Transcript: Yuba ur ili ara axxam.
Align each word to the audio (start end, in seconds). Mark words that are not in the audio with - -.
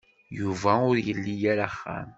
Yuba 0.39 0.71
ur 0.89 0.95
ili 1.09 1.35
ara 1.51 1.65
axxam. 1.69 2.09